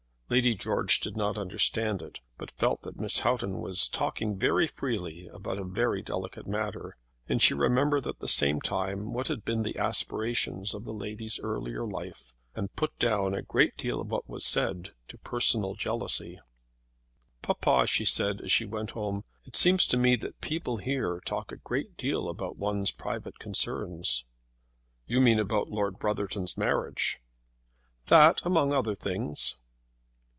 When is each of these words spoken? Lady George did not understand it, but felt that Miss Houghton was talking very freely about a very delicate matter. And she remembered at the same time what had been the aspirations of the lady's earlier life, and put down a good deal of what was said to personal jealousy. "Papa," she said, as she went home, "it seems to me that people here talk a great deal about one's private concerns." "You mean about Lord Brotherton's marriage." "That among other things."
Lady 0.33 0.55
George 0.55 1.01
did 1.01 1.17
not 1.17 1.37
understand 1.37 2.01
it, 2.01 2.21
but 2.37 2.51
felt 2.53 2.83
that 2.83 3.01
Miss 3.01 3.19
Houghton 3.19 3.59
was 3.59 3.89
talking 3.89 4.39
very 4.39 4.65
freely 4.65 5.27
about 5.27 5.59
a 5.59 5.63
very 5.65 6.01
delicate 6.01 6.47
matter. 6.47 6.95
And 7.27 7.41
she 7.41 7.53
remembered 7.53 8.07
at 8.07 8.19
the 8.19 8.29
same 8.29 8.61
time 8.61 9.11
what 9.11 9.27
had 9.27 9.43
been 9.43 9.63
the 9.63 9.77
aspirations 9.77 10.73
of 10.73 10.85
the 10.85 10.93
lady's 10.93 11.37
earlier 11.41 11.85
life, 11.85 12.33
and 12.55 12.73
put 12.77 12.97
down 12.97 13.33
a 13.33 13.41
good 13.41 13.73
deal 13.75 13.99
of 13.99 14.09
what 14.09 14.29
was 14.29 14.45
said 14.45 14.93
to 15.09 15.17
personal 15.17 15.75
jealousy. 15.75 16.39
"Papa," 17.41 17.85
she 17.85 18.05
said, 18.05 18.39
as 18.39 18.53
she 18.53 18.63
went 18.65 18.91
home, 18.91 19.25
"it 19.43 19.57
seems 19.57 19.85
to 19.87 19.97
me 19.97 20.15
that 20.15 20.39
people 20.39 20.77
here 20.77 21.19
talk 21.25 21.51
a 21.51 21.57
great 21.57 21.97
deal 21.97 22.29
about 22.29 22.55
one's 22.55 22.91
private 22.91 23.37
concerns." 23.37 24.23
"You 25.05 25.19
mean 25.19 25.39
about 25.39 25.67
Lord 25.67 25.99
Brotherton's 25.99 26.57
marriage." 26.57 27.19
"That 28.07 28.39
among 28.45 28.71
other 28.71 28.95
things." 28.95 29.57